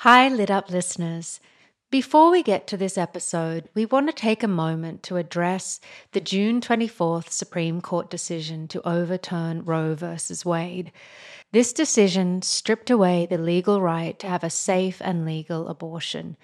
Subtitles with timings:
[0.00, 1.40] Hi, Lit Up listeners.
[1.90, 5.80] Before we get to this episode, we want to take a moment to address
[6.12, 10.16] the June 24th Supreme Court decision to overturn Roe v.
[10.44, 10.92] Wade.
[11.52, 16.36] This decision stripped away the legal right to have a safe and legal abortion.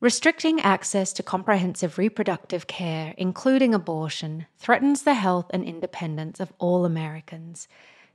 [0.00, 6.84] Restricting access to comprehensive reproductive care, including abortion, threatens the health and independence of all
[6.84, 7.66] Americans.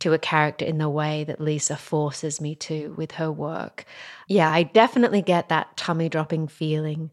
[0.00, 3.84] to a character in the way that Lisa forces me to with her work.
[4.28, 7.10] Yeah, I definitely get that tummy dropping feeling.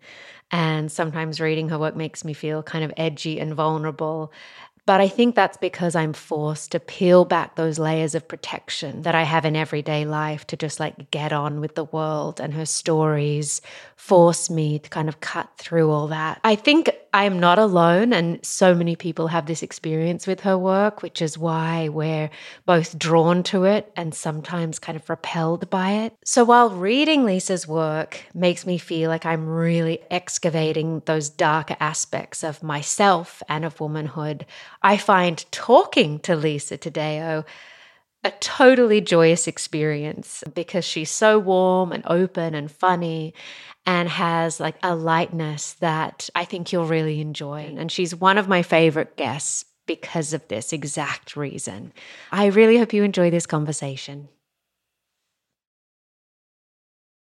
[0.52, 4.32] And sometimes reading her work makes me feel kind of edgy and vulnerable.
[4.86, 9.16] But I think that's because I'm forced to peel back those layers of protection that
[9.16, 12.40] I have in everyday life to just like get on with the world.
[12.40, 13.62] And her stories
[13.98, 16.40] force me to kind of cut through all that.
[16.46, 21.02] I think I'm not alone, and so many people have this experience with her work,
[21.02, 22.30] which is why we're
[22.66, 26.14] both drawn to it and sometimes kind of repelled by it.
[26.26, 32.44] So while reading Lisa's work makes me feel like I'm really excavating those darker aspects
[32.44, 34.46] of myself and of womanhood,
[34.82, 37.46] I find talking to Lisa Taddeo
[38.28, 43.34] a totally joyous experience because she's so warm and open and funny
[43.86, 47.74] and has like a lightness that I think you'll really enjoy.
[47.78, 51.94] And she's one of my favorite guests because of this exact reason.
[52.30, 54.28] I really hope you enjoy this conversation.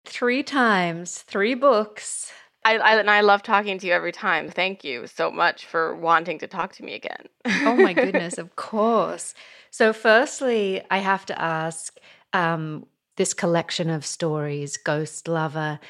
[0.04, 2.32] Three times, three books.
[2.64, 4.48] I, I, and I love talking to you every time.
[4.48, 7.26] Thank you so much for wanting to talk to me again.
[7.44, 9.34] oh my goodness, of course.
[9.70, 11.96] So, firstly, I have to ask
[12.32, 12.86] um,
[13.16, 15.80] this collection of stories, Ghost Lover,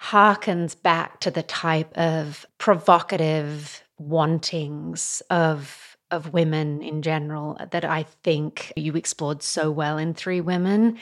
[0.00, 8.04] harkens back to the type of provocative wantings of of women in general that I
[8.22, 10.98] think you explored so well in Three Women.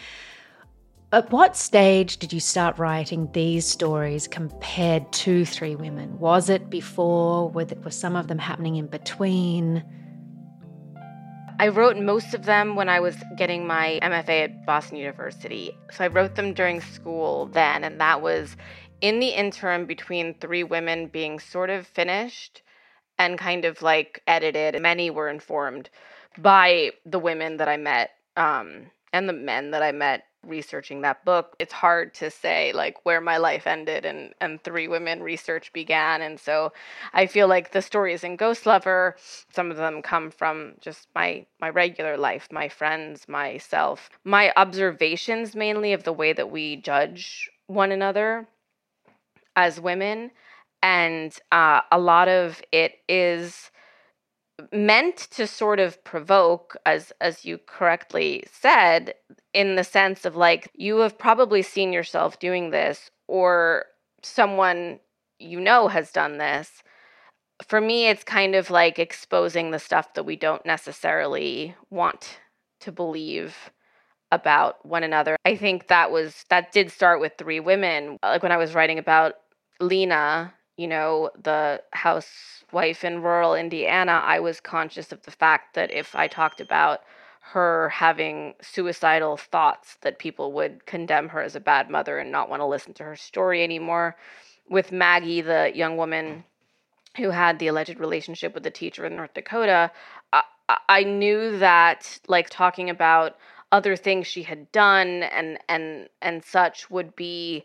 [1.12, 6.18] At what stage did you start writing these stories compared to Three Women?
[6.18, 7.50] Was it before?
[7.50, 9.84] Were, were some of them happening in between?
[11.58, 15.76] I wrote most of them when I was getting my MFA at Boston University.
[15.90, 18.56] So I wrote them during school then, and that was
[19.02, 22.62] in the interim between three women being sort of finished
[23.18, 24.80] and kind of like edited.
[24.80, 25.90] Many were informed
[26.38, 31.24] by the women that I met um, and the men that I met researching that
[31.24, 35.72] book it's hard to say like where my life ended and and three women research
[35.72, 36.72] began and so
[37.12, 39.16] i feel like the stories in ghost lover
[39.52, 45.54] some of them come from just my my regular life my friends myself my observations
[45.54, 48.46] mainly of the way that we judge one another
[49.56, 50.30] as women.
[50.82, 53.70] And uh, a lot of it is
[54.70, 59.14] meant to sort of provoke as as you correctly said
[59.54, 63.86] in the sense of like you have probably seen yourself doing this or
[64.22, 64.98] someone
[65.38, 66.82] you know has done this.
[67.66, 72.38] For me it's kind of like exposing the stuff that we don't necessarily want
[72.80, 73.70] to believe
[74.30, 75.36] about one another.
[75.44, 78.18] I think that was that did start with three women.
[78.22, 79.34] Like when i was writing about
[79.80, 85.92] lena you know, the housewife in rural Indiana, I was conscious of the fact that
[85.92, 87.02] if I talked about
[87.52, 92.50] her having suicidal thoughts, that people would condemn her as a bad mother and not
[92.50, 94.16] want to listen to her story anymore.
[94.68, 96.42] With Maggie, the young woman
[97.16, 99.92] who had the alleged relationship with the teacher in North Dakota,
[100.32, 100.42] I,
[100.88, 103.36] I knew that, like, talking about
[103.70, 107.64] other things she had done and and and such would be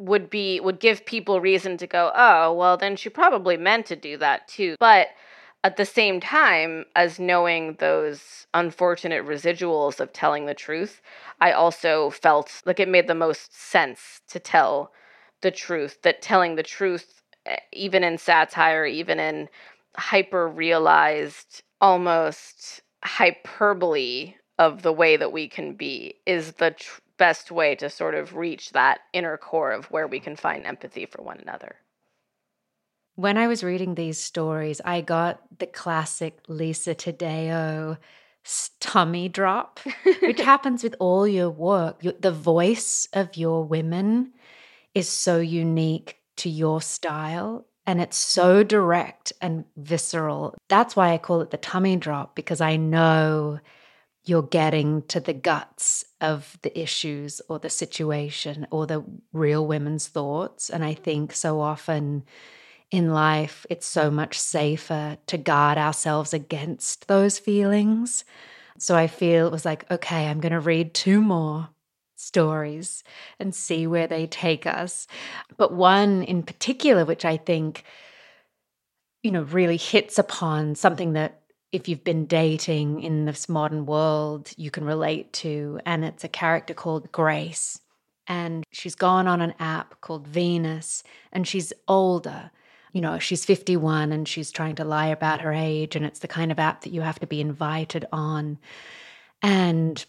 [0.00, 3.96] would be would give people reason to go, "Oh, well then she probably meant to
[3.96, 5.08] do that too." But
[5.62, 11.02] at the same time as knowing those unfortunate residuals of telling the truth,
[11.40, 14.92] I also felt like it made the most sense to tell
[15.42, 19.48] the truth, that telling the truth eh, even in satire, even in
[19.96, 27.52] hyper realized almost hyperbole of the way that we can be is the tr- best
[27.52, 31.22] way to sort of reach that inner core of where we can find empathy for
[31.22, 31.76] one another.
[33.14, 37.98] When I was reading these stories, I got the classic Lisa Taddeo
[38.80, 39.80] tummy drop,
[40.22, 42.00] which happens with all your work.
[42.00, 44.32] The voice of your women
[44.94, 48.68] is so unique to your style and it's so mm.
[48.68, 50.54] direct and visceral.
[50.68, 53.60] That's why I call it the tummy drop because I know
[54.24, 60.08] you're getting to the guts of the issues or the situation or the real women's
[60.08, 60.68] thoughts.
[60.70, 62.24] And I think so often
[62.90, 68.24] in life, it's so much safer to guard ourselves against those feelings.
[68.78, 71.68] So I feel it was like, okay, I'm going to read two more
[72.16, 73.02] stories
[73.38, 75.06] and see where they take us.
[75.56, 77.84] But one in particular, which I think,
[79.22, 81.39] you know, really hits upon something that
[81.72, 85.80] if you've been dating in this modern world, you can relate to.
[85.86, 87.80] And it's a character called Grace.
[88.26, 91.02] And she's gone on an app called Venus,
[91.32, 92.50] and she's older.
[92.92, 95.94] You know, she's 51 and she's trying to lie about her age.
[95.96, 98.58] And it's the kind of app that you have to be invited on.
[99.42, 100.04] And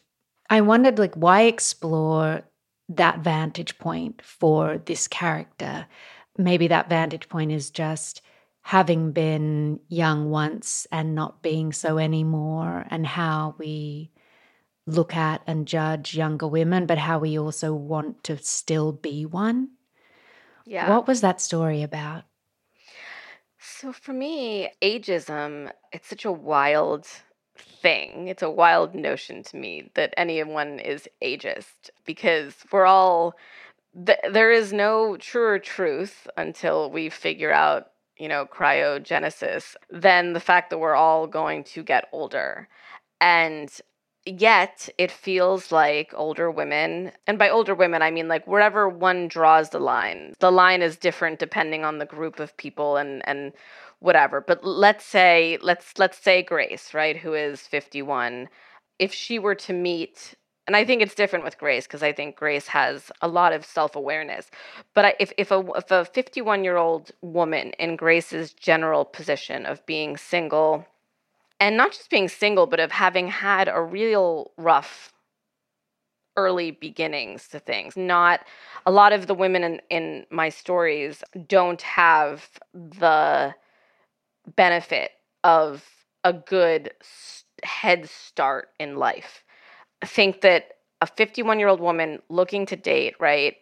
[0.49, 2.41] I wondered, like, why explore
[2.89, 5.85] that vantage point for this character?
[6.37, 8.21] Maybe that vantage point is just
[8.61, 14.11] having been young once and not being so anymore, and how we
[14.85, 19.69] look at and judge younger women, but how we also want to still be one.
[20.65, 20.89] Yeah.
[20.89, 22.23] What was that story about?
[23.59, 27.07] So for me, ageism, it's such a wild
[27.55, 28.27] thing.
[28.27, 33.35] It's a wild notion to me that anyone is ageist because we're all
[34.05, 37.91] th- there is no truer truth until we figure out
[38.21, 42.68] you know, cryogenesis than the fact that we're all going to get older.
[43.19, 43.71] And
[44.27, 49.27] yet it feels like older women, and by older women, I mean like wherever one
[49.27, 53.54] draws the line, the line is different depending on the group of people and, and,
[54.01, 58.49] whatever but let's say let's let's say grace right who is 51
[58.97, 60.33] if she were to meet
[60.68, 63.65] and I think it's different with Grace because I think Grace has a lot of
[63.65, 64.51] self awareness.
[64.94, 69.85] But if if a if a 51 year old woman in Grace's general position of
[69.85, 70.85] being single,
[71.59, 75.13] and not just being single, but of having had a real rough
[76.37, 77.97] early beginnings to things.
[77.97, 78.41] Not
[78.85, 83.53] a lot of the women in, in my stories don't have the
[84.56, 85.11] benefit
[85.44, 85.85] of
[86.23, 86.94] a good
[87.63, 89.44] head start in life
[90.05, 90.69] think that
[91.01, 93.55] a 51 year old woman looking to date, right?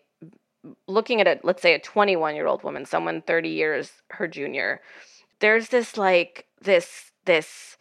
[0.88, 4.82] Looking at a, let's say, a 21 year old woman, someone 30 years her junior,
[5.40, 7.78] there's this like, this, this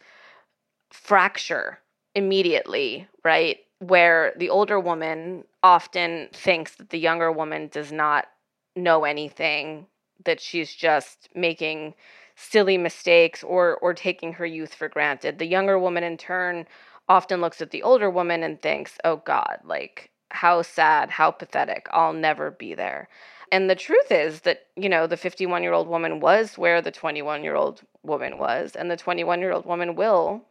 [0.91, 1.79] fracture
[2.15, 3.57] immediately, right?
[3.79, 8.27] Where the older woman often thinks that the younger woman does not
[8.75, 9.87] know anything,
[10.25, 11.93] that she's just making
[12.35, 15.39] silly mistakes or or taking her youth for granted.
[15.39, 16.65] The younger woman in turn
[17.09, 21.87] often looks at the older woman and thinks, oh God, like how sad, how pathetic,
[21.91, 23.09] I'll never be there.
[23.51, 26.91] And the truth is that, you know, the 51 year old woman was where the
[26.91, 30.45] 21 year old woman was, and the 21 year old woman will,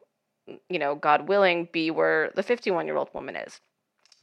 [0.69, 3.61] you know, God willing, be where the 51 year old woman is.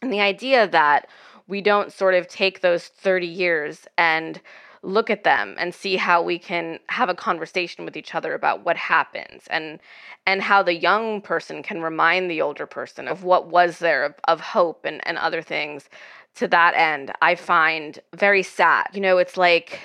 [0.01, 1.07] And the idea that
[1.47, 4.41] we don't sort of take those 30 years and
[4.85, 8.63] look at them and see how we can have a conversation with each other about
[8.63, 9.79] what happens and
[10.27, 14.15] and how the young person can remind the older person of what was there of,
[14.27, 15.89] of hope and, and other things
[16.35, 19.79] to that end i find very sad you know it's like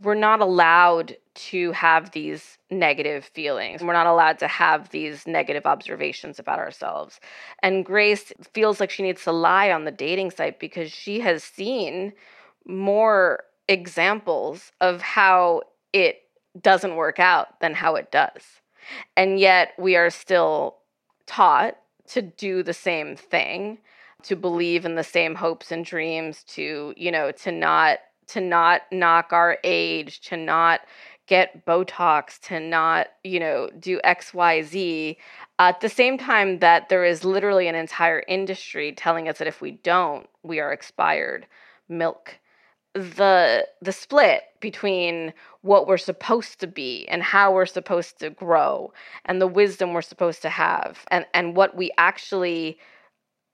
[0.00, 3.82] we're not allowed to have these negative feelings.
[3.82, 7.18] We're not allowed to have these negative observations about ourselves.
[7.62, 11.42] And Grace feels like she needs to lie on the dating site because she has
[11.42, 12.12] seen
[12.64, 16.22] more examples of how it
[16.60, 18.42] doesn't work out than how it does.
[19.16, 20.76] And yet we are still
[21.26, 21.76] taught
[22.08, 23.78] to do the same thing,
[24.22, 27.98] to believe in the same hopes and dreams, to, you know, to not
[28.28, 30.80] to not knock our age, to not
[31.26, 35.16] get Botox, to not, you know, do XYZ.
[35.58, 39.60] At the same time that there is literally an entire industry telling us that if
[39.60, 41.46] we don't, we are expired
[41.88, 42.38] milk.
[42.94, 48.92] The the split between what we're supposed to be and how we're supposed to grow
[49.24, 52.78] and the wisdom we're supposed to have and, and what we actually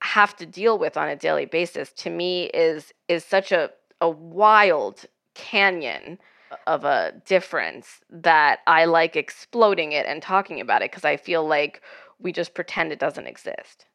[0.02, 4.08] have to deal with on a daily basis to me is is such a a
[4.08, 6.18] wild canyon
[6.66, 11.46] of a difference that I like exploding it and talking about it because I feel
[11.46, 11.82] like
[12.20, 13.86] we just pretend it doesn't exist.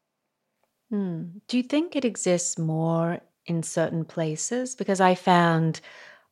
[0.90, 1.38] Hmm.
[1.48, 4.74] Do you think it exists more in certain places?
[4.74, 5.80] Because I found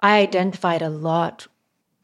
[0.00, 1.47] I identified a lot.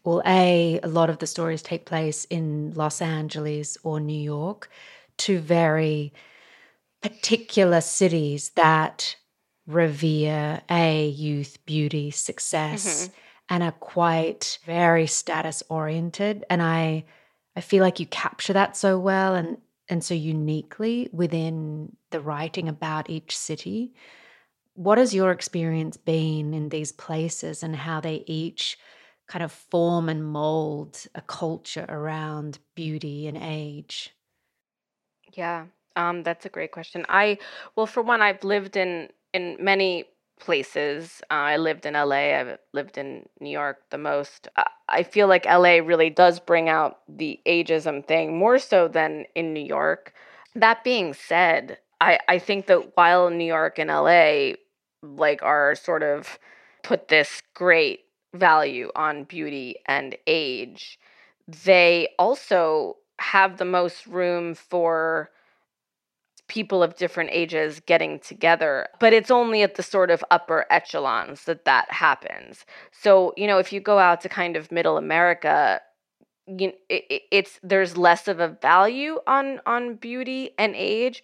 [0.04, 4.68] Well, A, a lot of the stories take place in Los Angeles or New York,
[5.16, 6.12] two very
[7.00, 9.16] particular cities that
[9.66, 13.14] revere a youth beauty success mm-hmm.
[13.48, 17.02] and are quite very status oriented and i
[17.56, 19.56] i feel like you capture that so well and
[19.88, 23.94] and so uniquely within the writing about each city
[24.74, 28.78] what has your experience been in these places and how they each
[29.26, 34.10] kind of form and mold a culture around beauty and age
[35.32, 35.64] yeah
[35.96, 37.38] um, that's a great question i
[37.76, 40.04] well for one i've lived in in many
[40.38, 41.22] places.
[41.30, 44.48] Uh, I lived in LA, I've lived in New York the most.
[44.88, 49.52] I feel like LA really does bring out the ageism thing more so than in
[49.52, 50.12] New York.
[50.54, 54.54] That being said, I, I think that while New York and LA
[55.04, 56.38] like are sort of
[56.82, 58.00] put this great
[58.34, 60.98] value on beauty and age,
[61.64, 65.30] they also have the most room for
[66.48, 71.44] people of different ages getting together but it's only at the sort of upper echelons
[71.44, 72.66] that that happens.
[72.92, 75.80] So you know if you go out to kind of middle america
[76.46, 81.22] you, it, it's there's less of a value on on beauty and age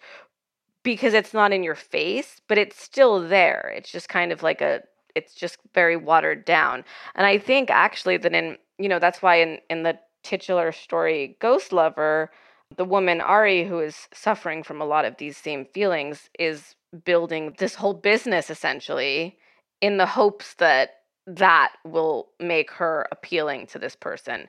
[0.83, 4.61] because it's not in your face but it's still there it's just kind of like
[4.61, 4.81] a
[5.15, 6.83] it's just very watered down
[7.15, 11.35] and i think actually that in you know that's why in in the titular story
[11.39, 12.31] ghost lover
[12.77, 17.55] the woman Ari, who is suffering from a lot of these same feelings, is building
[17.57, 19.37] this whole business essentially
[19.81, 20.91] in the hopes that
[21.27, 24.47] that will make her appealing to this person.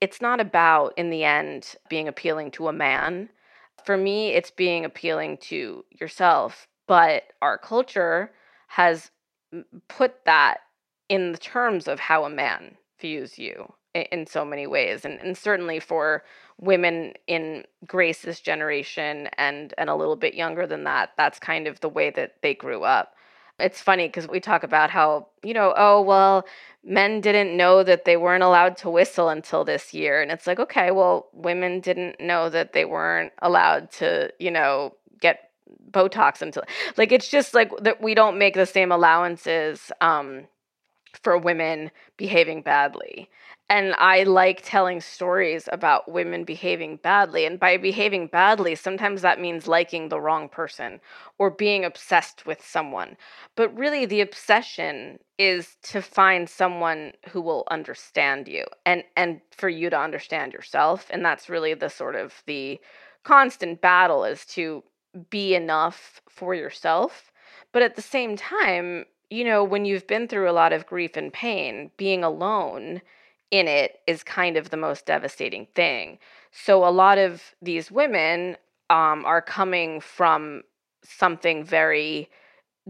[0.00, 3.28] It's not about, in the end, being appealing to a man.
[3.84, 6.68] For me, it's being appealing to yourself.
[6.86, 8.32] But our culture
[8.68, 9.10] has
[9.88, 10.58] put that
[11.08, 15.04] in the terms of how a man views you in so many ways.
[15.04, 16.24] And, and certainly for
[16.60, 21.80] women in Grace's generation and and a little bit younger than that, that's kind of
[21.80, 23.14] the way that they grew up.
[23.58, 26.46] It's funny because we talk about how, you know, oh, well,
[26.84, 30.22] men didn't know that they weren't allowed to whistle until this year.
[30.22, 34.94] And it's like, okay, well, women didn't know that they weren't allowed to, you know,
[35.20, 35.50] get
[35.90, 36.62] Botox until
[36.96, 40.46] like it's just like that we don't make the same allowances um
[41.22, 43.28] for women behaving badly
[43.70, 47.44] and I like telling stories about women behaving badly.
[47.44, 51.00] And by behaving badly, sometimes that means liking the wrong person
[51.38, 53.16] or being obsessed with someone.
[53.56, 59.68] But really, the obsession is to find someone who will understand you and, and for
[59.68, 61.06] you to understand yourself.
[61.10, 62.80] And that's really the sort of the
[63.22, 64.82] constant battle is to
[65.28, 67.30] be enough for yourself.
[67.72, 71.16] But at the same time, you know, when you've been through a lot of grief
[71.18, 73.02] and pain, being alone
[73.50, 76.18] in it is kind of the most devastating thing.
[76.50, 78.56] So a lot of these women
[78.90, 80.62] um, are coming from
[81.04, 82.28] something very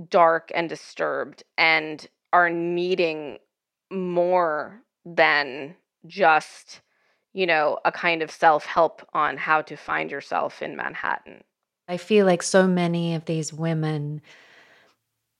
[0.08, 3.38] dark and disturbed and are needing
[3.90, 5.74] more than
[6.06, 6.80] just
[7.32, 11.42] you know a kind of self-help on how to find yourself in manhattan
[11.88, 14.20] i feel like so many of these women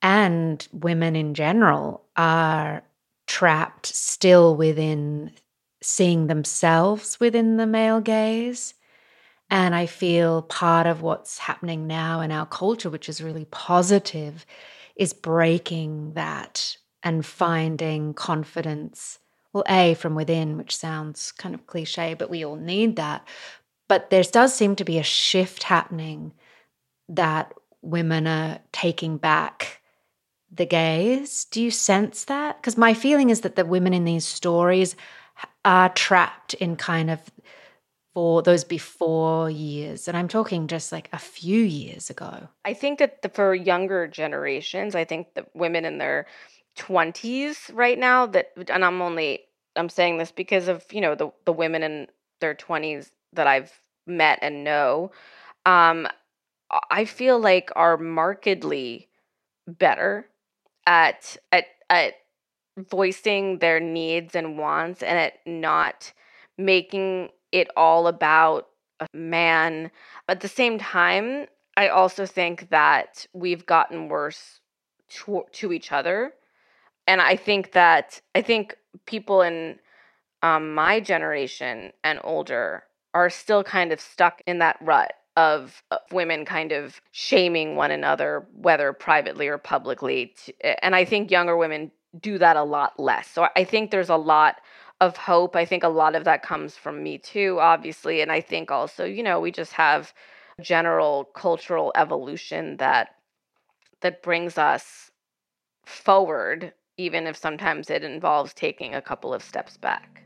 [0.02, 2.82] and women in general are
[3.28, 5.30] trapped still within
[5.80, 8.75] seeing themselves within the male gaze.
[9.50, 14.44] And I feel part of what's happening now in our culture, which is really positive,
[14.97, 19.20] is breaking that and finding confidence.
[19.52, 23.26] Well, A, from within, which sounds kind of cliche, but we all need that.
[23.88, 26.32] But there does seem to be a shift happening
[27.08, 29.77] that women are taking back
[30.50, 31.45] the gaze.
[31.47, 32.61] Do you sense that?
[32.61, 34.97] Because my feeling is that the women in these stories
[35.64, 37.21] are trapped in kind of
[38.14, 40.09] for those before years.
[40.09, 42.49] And I'm talking just like a few years ago.
[42.64, 46.26] I think that the, for younger generations, I think that women in their
[46.76, 49.45] 20s right now that and I'm only
[49.76, 52.07] I'm saying this because of, you know, the the women in
[52.40, 53.73] their 20s that I've
[54.07, 55.12] met and know.
[55.67, 56.09] Um
[56.90, 59.09] I feel like are markedly
[59.67, 60.28] better
[60.88, 62.14] at at at
[62.76, 66.12] voicing their needs and wants and at not
[66.57, 68.68] making it all about
[69.00, 69.90] a man.
[70.28, 74.61] At the same time, I also think that we've gotten worse
[75.11, 76.33] to, to each other.
[77.07, 78.76] And I think that I think
[79.07, 79.78] people in
[80.42, 86.00] um, my generation and older are still kind of stuck in that rut of, of
[86.11, 90.35] women kind of shaming one another, whether privately or publicly.
[90.83, 93.28] And I think younger women do that a lot less.
[93.28, 94.57] So I think there's a lot
[95.00, 95.54] of hope.
[95.54, 98.21] I think a lot of that comes from me too, obviously.
[98.21, 100.12] And I think also, you know, we just have
[100.61, 103.14] general cultural evolution that
[104.00, 105.12] that brings us
[105.87, 110.17] forward, even if sometimes it involves taking a couple of steps back.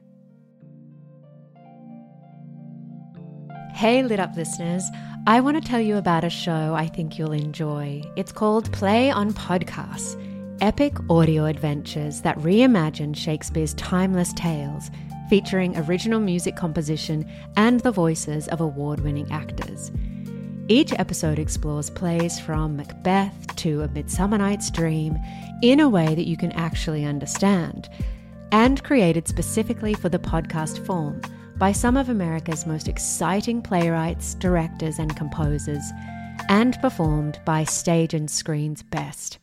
[3.72, 4.88] Hey, lit up listeners.
[5.26, 8.02] I want to tell you about a show I think you'll enjoy.
[8.16, 10.18] It's called Play on Podcasts
[10.60, 14.92] epic audio adventures that reimagine Shakespeare's timeless tales,
[15.28, 19.90] featuring original music composition and the voices of award winning actors.
[20.68, 25.18] Each episode explores plays from Macbeth to A Midsummer Night's Dream
[25.62, 27.88] in a way that you can actually understand,
[28.52, 31.20] and created specifically for the podcast form
[31.62, 35.92] by some of America's most exciting playwrights, directors, and composers,
[36.48, 39.38] and performed by Stage and Screen's best.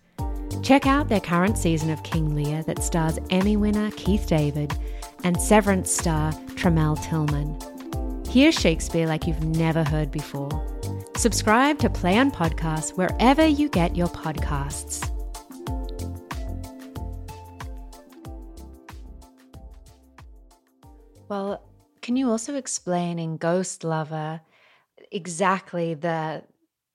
[0.62, 4.78] Check out their current season of King Lear that stars Emmy winner Keith David
[5.24, 7.58] and Severance star Tramell Tillman.
[8.30, 10.52] Hear Shakespeare like you've never heard before.
[11.16, 15.10] Subscribe to Play on Podcasts wherever you get your podcasts.
[21.30, 21.64] Well,
[22.10, 24.42] can you also explain in Ghost Lover
[25.12, 26.42] exactly the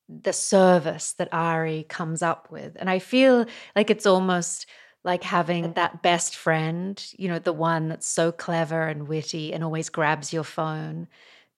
[0.08, 2.76] the service that Ari comes up with.
[2.80, 3.46] And I feel
[3.76, 4.66] like it's almost
[5.04, 9.62] like having that best friend, you know, the one that's so clever and witty and
[9.62, 11.06] always grabs your phone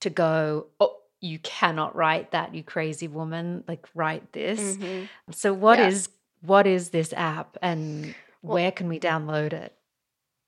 [0.01, 3.65] to go, oh, you cannot write that, you crazy woman.
[3.67, 4.61] Like write this.
[4.61, 5.05] Mm-hmm.
[5.33, 5.89] So what yeah.
[5.89, 6.11] is
[6.43, 9.76] what is this app and well, where can we download it?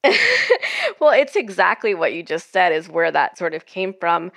[1.00, 4.30] well, it's exactly what you just said is where that sort of came from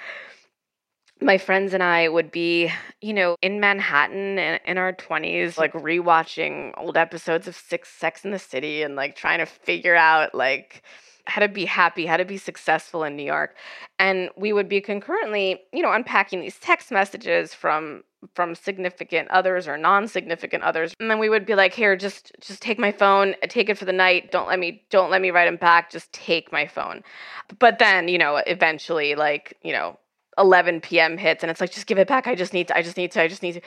[1.22, 5.74] my friends and I would be, you know, in Manhattan in, in our 20s, like
[5.74, 10.34] rewatching old episodes of Six Sex in the City and like trying to figure out
[10.34, 10.84] like
[11.26, 13.56] how to be happy, how to be successful in New York.
[14.00, 18.04] And we would be concurrently, you know, unpacking these text messages from
[18.34, 20.94] from significant others or non-significant others.
[21.00, 23.86] And then we would be like here just just take my phone take it for
[23.86, 24.32] the night.
[24.32, 25.92] Don't let me don't let me write him back.
[25.92, 27.04] Just take my phone.
[27.60, 29.98] But then you know eventually like you know
[30.38, 31.18] 11 p.m.
[31.18, 32.28] hits and it's like just give it back.
[32.28, 33.62] I just need to I just need to I just need to.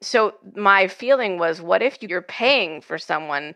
[0.00, 3.54] So my feeling was what if you're paying for someone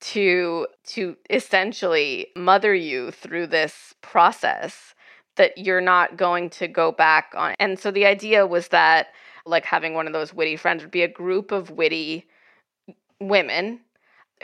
[0.00, 4.94] to to essentially mother you through this process
[5.36, 7.54] that you're not going to go back on?
[7.60, 9.08] And so the idea was that
[9.46, 12.26] like having one of those witty friends would be a group of witty
[13.20, 13.80] women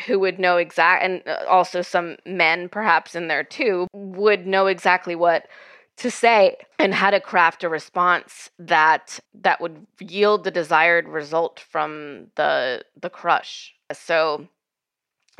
[0.07, 4.67] who would know exact and uh, also some men perhaps in there too would know
[4.67, 5.47] exactly what
[5.97, 11.61] to say and how to craft a response that that would yield the desired result
[11.61, 13.75] from the the crush.
[13.93, 14.49] So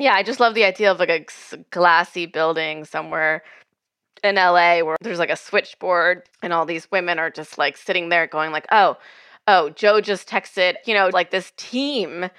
[0.01, 1.25] yeah i just love the idea of like a
[1.69, 3.43] glassy building somewhere
[4.23, 8.09] in LA where there's like a switchboard and all these women are just like sitting
[8.09, 8.97] there going like oh
[9.47, 12.29] oh Joe just texted you know like this team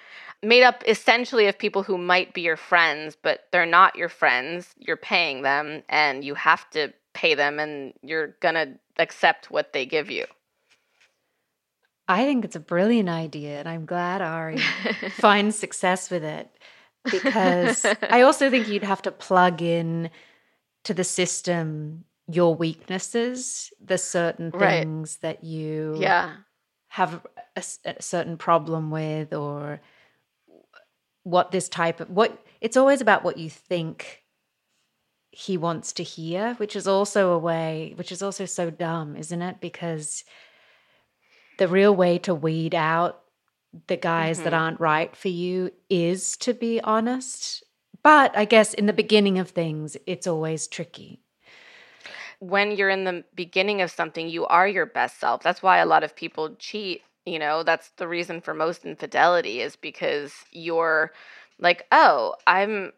[0.42, 4.74] made up essentially of people who might be your friends but they're not your friends
[4.78, 9.72] you're paying them and you have to pay them and you're going to accept what
[9.72, 10.24] they give you.
[12.08, 14.58] I think it's a brilliant idea, and I'm glad Ari
[15.08, 16.50] finds success with it
[17.10, 20.10] because I also think you'd have to plug in
[20.84, 24.82] to the system your weaknesses, the certain Right.
[24.82, 26.34] things that you Yeah.
[26.92, 27.26] Have
[27.56, 27.62] a
[28.02, 29.80] certain problem with, or
[31.22, 34.22] what this type of what it's always about what you think
[35.30, 39.40] he wants to hear, which is also a way, which is also so dumb, isn't
[39.40, 39.58] it?
[39.58, 40.22] Because
[41.56, 43.22] the real way to weed out
[43.86, 44.58] the guys that Mhm.
[44.60, 47.64] aren't right for you is to be honest.
[48.02, 51.22] But I guess in the beginning of things, it's always tricky.
[52.42, 55.44] When you're in the beginning of something, you are your best self.
[55.44, 57.02] That's why a lot of people cheat.
[57.24, 61.12] You know, that's the reason for most infidelity is because you're
[61.60, 62.94] like, oh, I'm,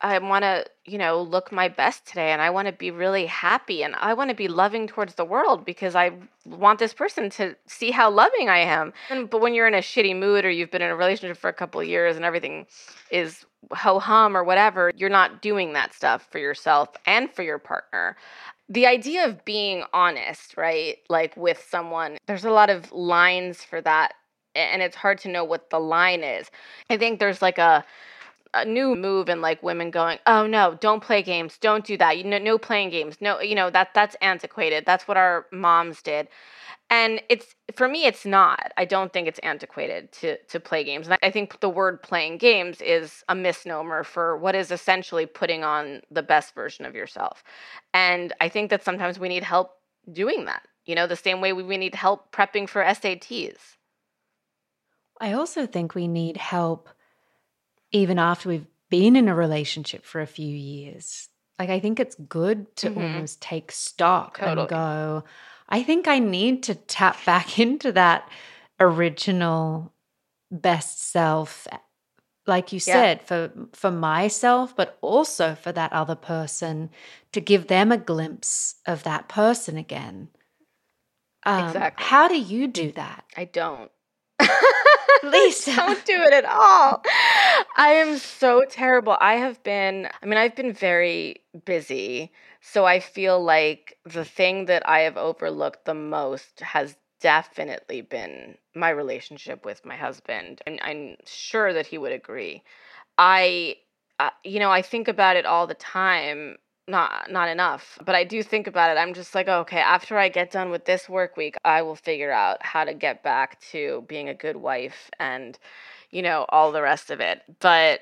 [0.00, 3.26] I want to, you know, look my best today and I want to be really
[3.26, 6.12] happy and I want to be loving towards the world because I
[6.46, 8.92] want this person to see how loving I am.
[9.10, 11.48] And, but when you're in a shitty mood or you've been in a relationship for
[11.48, 12.66] a couple years and everything
[13.10, 17.58] is ho hum or whatever, you're not doing that stuff for yourself and for your
[17.58, 18.16] partner
[18.68, 20.96] the idea of being honest, right?
[21.08, 24.14] Like with someone, there's a lot of lines for that,
[24.54, 26.50] and it's hard to know what the line is.
[26.90, 27.84] I think there's like a
[28.54, 31.58] a new move in like women going, "Oh no, don't play games.
[31.58, 32.18] Don't do that.
[32.18, 33.16] You know, no playing games.
[33.20, 34.84] No, you know, that that's antiquated.
[34.86, 36.28] That's what our moms did."
[36.90, 38.72] And it's for me it's not.
[38.76, 41.08] I don't think it's antiquated to to play games.
[41.08, 45.64] And I think the word playing games is a misnomer for what is essentially putting
[45.64, 47.42] on the best version of yourself.
[47.94, 49.72] And I think that sometimes we need help
[50.12, 50.62] doing that.
[50.86, 53.76] You know, the same way we we need help prepping for SATs.
[55.20, 56.88] I also think we need help
[57.92, 61.28] even after we've been in a relationship for a few years.
[61.58, 62.96] Like, I think it's good to Mhm.
[63.14, 64.60] almost take stock Totally.
[64.62, 65.24] and go,
[65.68, 68.28] I think I need to tap back into that
[68.80, 69.92] original
[70.50, 71.66] best self
[72.46, 72.92] like you Yeah.
[72.92, 76.90] said for for myself but also for that other person
[77.32, 80.28] to give them a glimpse of that person again
[81.44, 82.04] um, Exactly.
[82.04, 83.90] how do you do that I don't.
[85.22, 85.72] Lisa.
[85.72, 87.02] I don't do it at all.
[87.76, 89.16] I am so terrible.
[89.20, 92.32] I have been, I mean, I've been very busy.
[92.66, 98.56] So I feel like the thing that I have overlooked the most has definitely been
[98.74, 100.62] my relationship with my husband.
[100.66, 102.62] And I'm sure that he would agree.
[103.18, 103.76] I,
[104.20, 106.58] uh, you know, I think about it all the time.
[106.88, 109.00] Not not enough, but I do think about it.
[109.00, 112.30] I'm just like, okay, after I get done with this work week, I will figure
[112.32, 115.58] out how to get back to being a good wife and,
[116.10, 117.42] you know, all the rest of it.
[117.60, 118.00] But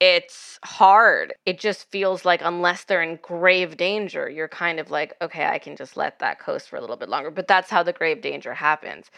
[0.00, 1.34] it's hard.
[1.44, 5.58] It just feels like unless they're in grave danger, you're kind of like, okay, I
[5.58, 7.30] can just let that coast for a little bit longer.
[7.30, 9.10] But that's how the grave danger happens.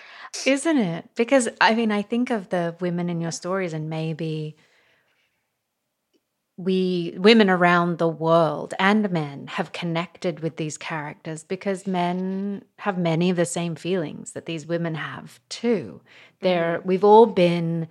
[0.44, 1.08] Isn't it?
[1.14, 4.56] Because I mean, I think of the women in your stories, and maybe
[6.56, 12.98] we, women around the world and men, have connected with these characters because men have
[12.98, 16.00] many of the same feelings that these women have too.
[16.40, 16.88] They're, mm-hmm.
[16.88, 17.88] we've all been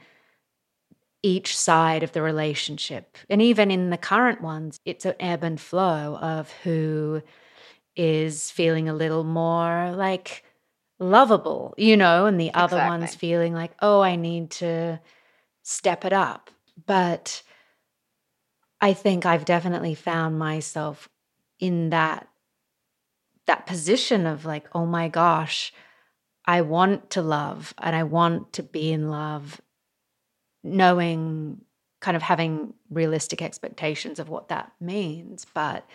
[1.24, 3.18] each side of the relationship.
[3.30, 7.22] And even in the current ones, it's an ebb and flow of who
[7.96, 10.44] is feeling a little more like
[11.00, 15.00] lovable, you know, and the other ones feeling like, oh, I need to
[15.64, 16.50] step it up.
[16.86, 17.44] But
[18.80, 21.10] I think I've definitely found myself
[21.60, 22.28] in that
[23.48, 25.74] that position of like, oh my gosh,
[26.46, 29.60] I want to love and I want to be in love,
[30.63, 31.62] knowing
[32.00, 35.86] kind of having realistic expectations of what that means, but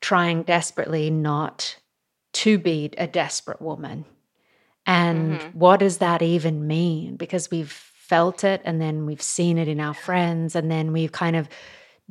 [0.00, 1.76] trying desperately not
[2.32, 4.04] to be a desperate woman.
[4.86, 5.54] And Mhm.
[5.54, 7.16] what does that even mean?
[7.16, 11.08] Because we've felt it and then we've seen it in our friends and then we
[11.08, 11.48] kind of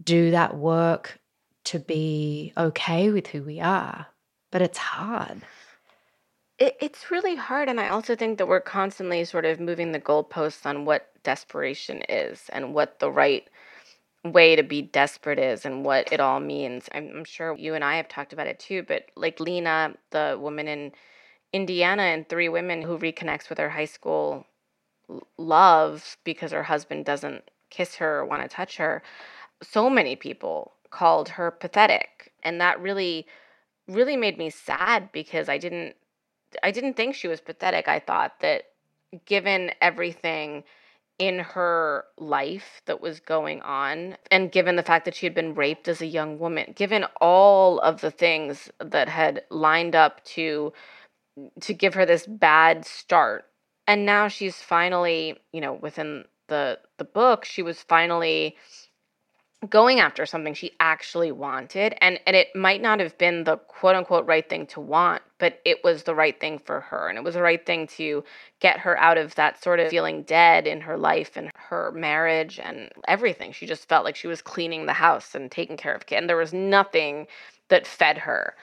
[0.01, 1.19] do that work
[1.65, 4.07] to be okay with who we are.
[4.51, 5.41] But it's hard.
[6.61, 7.69] It, it's really hard.
[7.69, 12.03] And I also think that we're constantly sort of moving the goalposts on what desperation
[12.07, 13.49] is and what the right
[14.23, 16.87] way to be desperate is and what it all means.
[16.93, 20.37] I'm, I'm sure you and I have talked about it too, but like Lena, the
[20.39, 20.91] woman in
[21.51, 24.45] Indiana, and three women who reconnects with her high school
[25.39, 29.01] love because her husband doesn't kiss her or want to touch her.
[29.63, 32.31] So many people called her pathetic.
[32.43, 33.25] And that really,
[33.87, 35.95] really made me sad because I didn't
[36.63, 37.87] I didn't think she was pathetic.
[37.87, 38.63] I thought that
[39.25, 40.63] given everything
[41.19, 45.53] in her life that was going on, and given the fact that she had been
[45.53, 50.73] raped as a young woman, given all of the things that had lined up to
[51.61, 53.45] to give her this bad start.
[53.87, 58.57] And now she's finally, you know, within the the book, she was finally
[59.69, 63.95] going after something she actually wanted and and it might not have been the quote
[63.95, 67.23] unquote right thing to want but it was the right thing for her and it
[67.23, 68.23] was the right thing to
[68.59, 72.59] get her out of that sort of feeling dead in her life and her marriage
[72.63, 73.51] and everything.
[73.51, 76.29] She just felt like she was cleaning the house and taking care of kids and
[76.29, 77.27] there was nothing
[77.69, 78.55] that fed her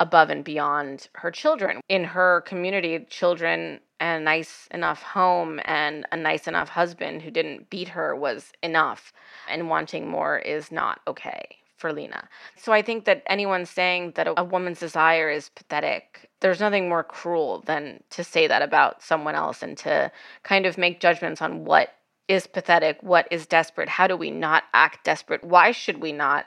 [0.00, 1.80] above and beyond her children.
[1.88, 7.30] In her community children and a nice enough home and a nice enough husband who
[7.30, 9.14] didn't beat her was enough.
[9.48, 12.28] And wanting more is not okay for Lena.
[12.54, 17.02] So I think that anyone saying that a, woman's desire is pathetic, there's nothing more
[17.02, 20.12] cruel than to say that about someone else and to
[20.42, 21.94] kind of make judgments on what
[22.28, 25.42] is pathetic, what is desperate, how do we not act desperate?
[25.42, 26.44] Why should we not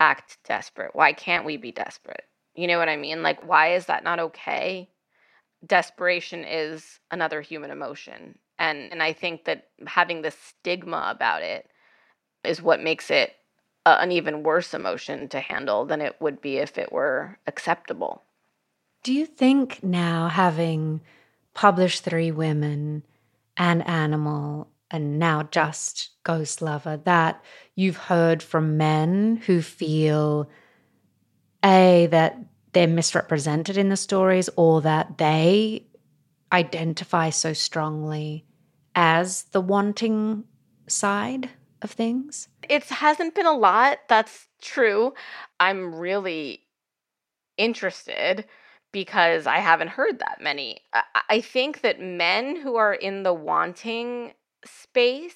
[0.00, 0.96] act desperate?
[0.96, 2.24] Why can't we be desperate?
[2.56, 3.22] You know what I mean?
[3.22, 4.88] Like, why is that not okay?
[5.66, 8.38] Desperation is another human emotion.
[8.58, 11.68] And and I think that having the stigma about it
[12.44, 13.34] is what makes it
[13.86, 18.22] a, an even worse emotion to handle than it would be if it were acceptable.
[19.02, 21.00] Do you think now having
[21.54, 23.04] published Three Women
[23.56, 27.42] An Animal and now just Ghost Lover that
[27.74, 30.48] you've heard from men who feel
[31.64, 32.38] a that
[32.72, 35.86] they're misrepresented in the stories or that they
[36.52, 38.44] identify so strongly
[38.94, 40.44] as the wanting
[40.86, 41.50] side
[41.82, 42.48] of things?
[42.68, 43.98] It hasn't been a lot.
[44.08, 45.14] That's true.
[45.60, 46.62] I'm really
[47.56, 48.44] interested
[48.92, 50.80] because I haven't heard that many.
[51.28, 54.32] I think that men who are in the wanting
[54.64, 55.34] space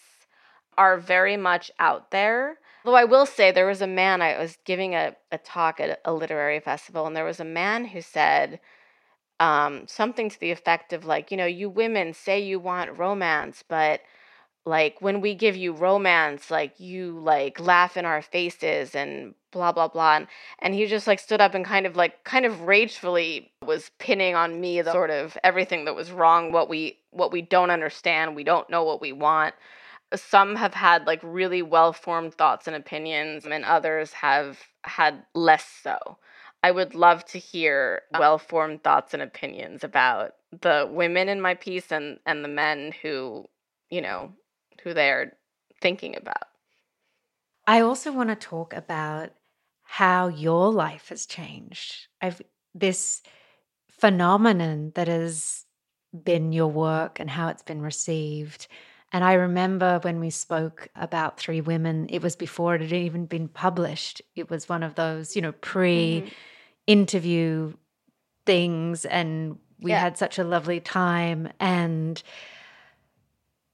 [0.79, 4.59] are very much out there Though I will say, there was a man, I was
[4.65, 8.61] giving a, a talk at a literary festival, and there was a man who said
[9.39, 13.63] um, something to the effect of, like, you know, you women say you want romance,
[13.67, 14.01] but
[14.65, 19.71] like when we give you romance, like you like laugh in our faces and blah
[19.71, 20.27] blah blah and,
[20.61, 24.35] and he just like stood up and kind of like kind of ragefully was pinning
[24.35, 28.35] on me the sort of everything that was wrong what we what we don't understand
[28.35, 29.55] we don't know what we want
[30.15, 35.67] some have had like really well formed thoughts and opinions, and others have had less
[35.83, 36.19] so.
[36.63, 41.55] I would love to hear well formed thoughts and opinions about the women in my
[41.55, 43.49] piece and, and the men who,
[43.91, 44.33] you know,
[44.83, 45.37] who they're
[45.81, 46.45] thinking about.
[47.67, 49.31] I also want to talk about
[49.83, 52.07] how your life has changed.
[52.21, 52.41] I've
[52.75, 53.23] this
[53.91, 55.67] phenomenon that has
[56.25, 58.67] been your work and how it's been received
[59.13, 63.27] and I remember when we spoke about Three Women, it was before it had even
[63.27, 64.23] been published.
[64.35, 66.33] It was one of those, you know, pre
[66.87, 67.77] interview mm-hmm.
[68.47, 69.05] things.
[69.05, 70.01] And we yeah.
[70.01, 71.51] had such a lovely time.
[71.61, 72.23] And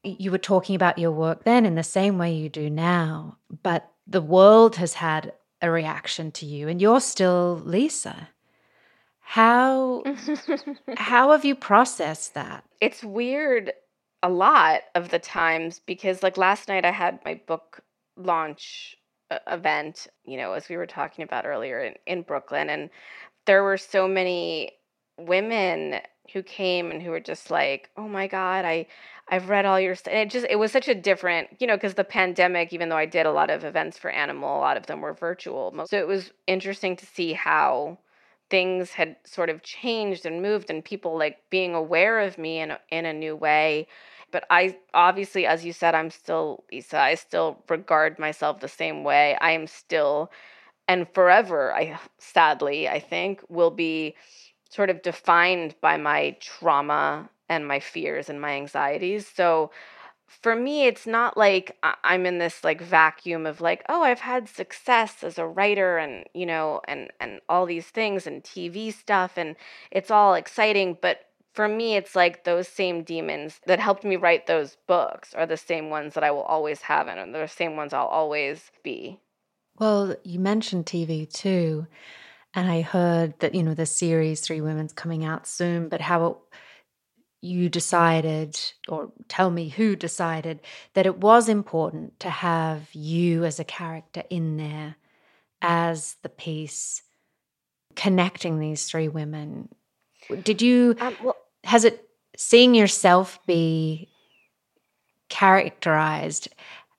[0.02, 3.36] you were talking about your work then in the same way you do now.
[3.62, 8.30] But the world has had a reaction to you, and you're still Lisa.
[9.20, 10.02] How
[10.96, 12.64] how have you processed that?
[12.80, 13.72] It's weird
[14.22, 17.80] a lot of the times because like last night I had my book
[18.16, 18.96] launch
[19.30, 22.90] uh, event, you know, as we were talking about earlier in, in Brooklyn and
[23.46, 24.72] there were so many
[25.18, 26.00] women
[26.32, 28.86] who came and who were just like, "Oh my god, I
[29.28, 31.76] I've read all your stuff." And it just it was such a different, you know,
[31.76, 34.76] because the pandemic, even though I did a lot of events for Animal, a lot
[34.76, 35.74] of them were virtual.
[35.86, 37.98] So it was interesting to see how
[38.50, 42.70] things had sort of changed and moved and people like being aware of me in
[42.70, 43.86] a, in a new way
[44.30, 49.04] but i obviously as you said i'm still lisa i still regard myself the same
[49.04, 49.36] way.
[49.40, 50.30] I am still
[50.86, 54.14] and forever i sadly i think will be
[54.70, 59.26] sort of defined by my trauma and my fears and my anxieties.
[59.26, 59.70] So
[60.28, 64.48] for me it's not like i'm in this like vacuum of like oh i've had
[64.48, 69.32] success as a writer and you know and and all these things and tv stuff
[69.36, 69.56] and
[69.90, 71.20] it's all exciting but
[71.54, 75.56] for me it's like those same demons that helped me write those books are the
[75.56, 79.18] same ones that i will always have and the same ones i'll always be.
[79.78, 81.86] Well you mentioned tv too
[82.52, 86.26] and i heard that you know the series three women's coming out soon but how
[86.26, 86.36] it
[87.40, 90.60] you decided, or tell me who decided,
[90.94, 94.96] that it was important to have you as a character in there
[95.62, 97.02] as the piece
[97.94, 99.68] connecting these three women.
[100.42, 104.08] Did you, um, well, has it, seeing yourself be
[105.28, 106.48] characterized,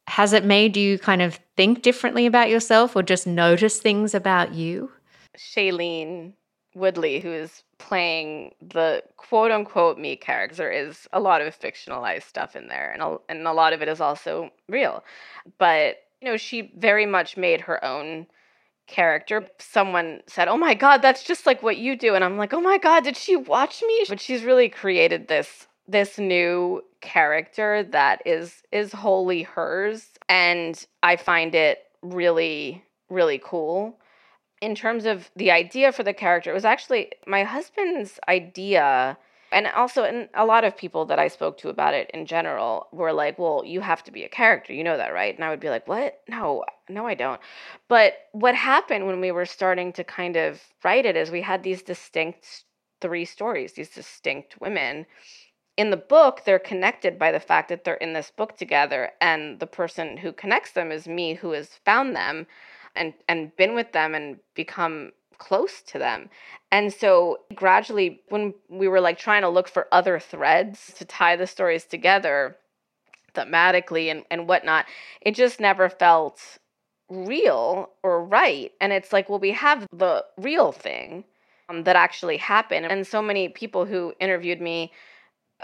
[0.08, 4.54] has it made you kind of think differently about yourself or just notice things about
[4.54, 4.92] you?
[5.38, 6.34] Shailene
[6.76, 12.56] Woodley, who is playing the quote unquote me character is a lot of fictionalized stuff
[12.56, 15.04] in there and a, and a lot of it is also real.
[15.58, 18.28] But you know she very much made her own
[18.86, 19.48] character.
[19.58, 22.62] Someone said oh my god that's just like what you do and i'm like oh
[22.62, 24.06] my god did she watch me?
[24.08, 31.16] But she's really created this this new character that is is wholly hers and i
[31.16, 33.98] find it really really cool
[34.62, 39.18] in terms of the idea for the character, it was actually my husband's idea.
[39.52, 42.88] And also, and a lot of people that I spoke to about it in general
[42.92, 44.74] were like, well, you have to be a character.
[44.74, 45.34] You know that, right?
[45.34, 46.20] And I would be like, what?
[46.28, 47.42] No, no, I don't.
[47.88, 51.64] But what happened when we were starting to kind of write it is we had
[51.64, 52.66] these distinct
[53.02, 55.06] three stories, these distinct women.
[55.78, 59.60] In the book, they're connected by the fact that they're in this book together, and
[59.60, 62.46] the person who connects them is me who has found them
[62.96, 66.30] and and been with them and become close to them.
[66.72, 71.36] And so gradually when we were like trying to look for other threads to tie
[71.36, 72.58] the stories together
[73.34, 74.86] thematically and, and whatnot,
[75.22, 76.60] it just never felt
[77.10, 78.72] real or right.
[78.82, 81.24] And it's like, well, we have the real thing
[81.70, 82.86] um, that actually happened.
[82.86, 84.92] And so many people who interviewed me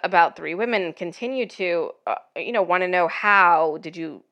[0.03, 4.23] about three women continue to, uh, you know, want to know how did you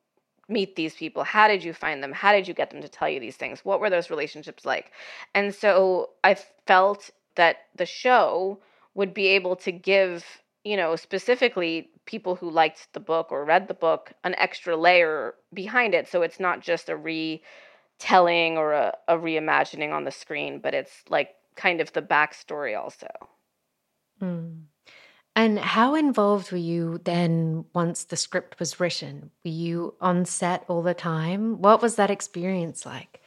[0.48, 1.24] meet these people?
[1.24, 2.12] How did you find them?
[2.12, 3.64] How did you get them to tell you these things?
[3.64, 4.92] What were those relationships like?
[5.34, 8.60] And so I felt that the show
[8.94, 10.24] would be able to give,
[10.64, 15.34] you know, specifically people who liked the book or read the book an extra layer
[15.52, 16.08] behind it.
[16.08, 21.02] So it's not just a retelling or a, a reimagining on the screen, but it's
[21.08, 23.08] like kind of the backstory also.
[24.20, 24.62] Mm.
[25.36, 29.30] And how involved were you then once the script was written?
[29.44, 31.60] Were you on set all the time?
[31.60, 33.20] What was that experience like?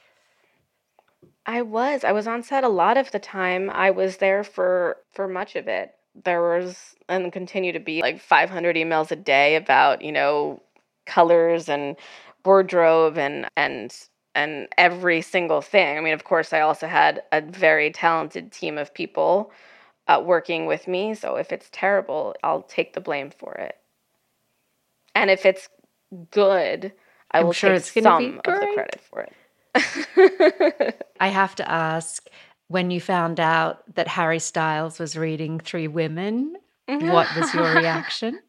[1.45, 2.03] I was.
[2.03, 3.69] I was on set a lot of the time.
[3.69, 5.95] I was there for for much of it.
[6.23, 10.61] There was and continue to be like 500 emails a day about, you know,
[11.05, 11.95] colors and
[12.45, 13.93] wardrobe and and
[14.33, 15.97] and every single thing.
[15.97, 19.51] I mean, of course, I also had a very talented team of people
[20.07, 21.13] uh, working with me.
[21.13, 23.77] So if it's terrible, I'll take the blame for it.
[25.15, 25.67] And if it's
[26.31, 26.93] good,
[27.31, 31.05] I I'm will sure take some of the credit for it.
[31.19, 32.27] I have to ask
[32.67, 36.55] when you found out that Harry Styles was reading Three Women,
[36.87, 38.39] what was your reaction?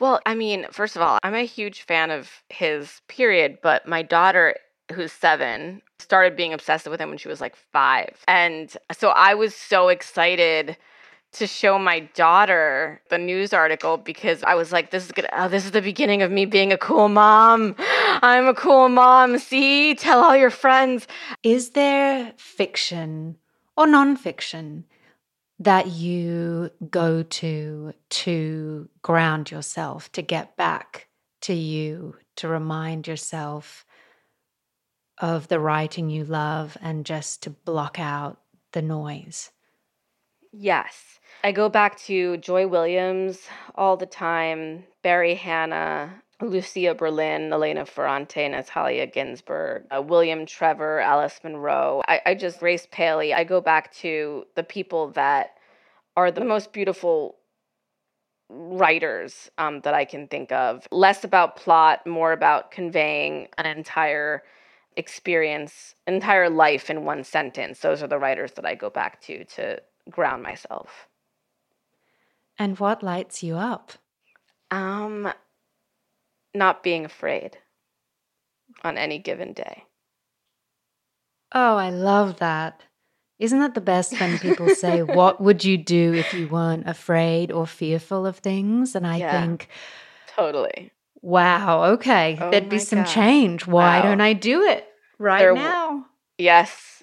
[0.00, 4.02] Well, I mean, first of all, I'm a huge fan of his period, but my
[4.02, 4.56] daughter
[4.92, 8.22] who's seven, started being obsessed with him when she was like five.
[8.28, 10.76] And so I was so excited
[11.32, 15.48] to show my daughter the news article because I was like, this is gonna, oh,
[15.48, 17.74] this is the beginning of me being a cool mom.
[17.78, 19.38] I'm a cool mom.
[19.38, 21.06] See, tell all your friends.
[21.42, 23.36] Is there fiction
[23.76, 24.84] or nonfiction
[25.58, 31.08] that you go to to ground yourself, to get back
[31.42, 33.84] to you, to remind yourself
[35.20, 38.40] of the writing you love and just to block out
[38.72, 39.50] the noise?
[40.52, 41.20] Yes.
[41.44, 43.40] I go back to Joy Williams
[43.74, 51.40] all the time, Barry Hannah, Lucia Berlin, Elena Ferrante, Natalia Ginzburg, uh, William Trevor, Alice
[51.42, 52.02] Munro.
[52.06, 53.34] I, I just, Grace Paley.
[53.34, 55.56] I go back to the people that
[56.16, 57.36] are the most beautiful
[58.48, 60.86] writers um, that I can think of.
[60.90, 64.42] Less about plot, more about conveying an entire
[64.98, 69.44] experience entire life in one sentence those are the writers that i go back to
[69.44, 69.80] to
[70.10, 71.06] ground myself
[72.58, 73.92] and what lights you up
[74.72, 75.32] um
[76.52, 77.58] not being afraid
[78.82, 79.84] on any given day
[81.54, 82.82] oh i love that
[83.38, 87.52] isn't that the best when people say what would you do if you weren't afraid
[87.52, 89.68] or fearful of things and i yeah, think
[90.26, 91.82] totally Wow.
[91.94, 92.38] Okay.
[92.40, 93.06] Oh There'd be some God.
[93.06, 93.66] change.
[93.66, 94.02] Why wow.
[94.02, 94.87] don't I do it
[95.18, 96.06] right there, now?
[96.36, 97.02] Yes,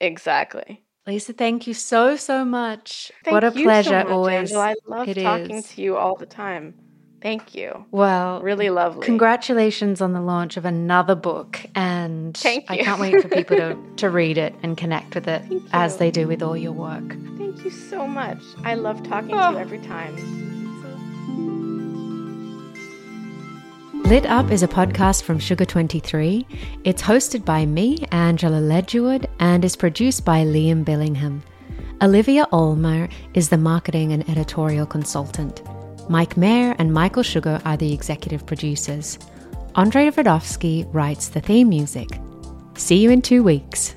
[0.00, 0.82] exactly.
[1.06, 3.12] Lisa, thank you so, so much.
[3.24, 4.52] Thank what a pleasure so much, always.
[4.52, 4.64] Angela.
[4.64, 5.68] I love it talking is.
[5.68, 6.74] to you all the time.
[7.22, 7.86] Thank you.
[7.90, 9.04] Well, really lovely.
[9.04, 11.60] Congratulations on the launch of another book.
[11.74, 15.96] And I can't wait for people to, to read it and connect with it as
[15.96, 17.08] they do with all your work.
[17.38, 18.42] Thank you so much.
[18.64, 19.48] I love talking oh.
[19.48, 19.60] to you oh.
[19.60, 21.55] every time.
[24.06, 26.46] Lit Up is a podcast from Sugar 23.
[26.84, 31.42] It's hosted by me, Angela Ledgerwood, and is produced by Liam Billingham.
[32.00, 35.60] Olivia Olmer is the marketing and editorial consultant.
[36.08, 39.18] Mike Mayer and Michael Sugar are the executive producers.
[39.74, 42.08] Andrei Vadovsky writes the theme music.
[42.76, 43.96] See you in two weeks.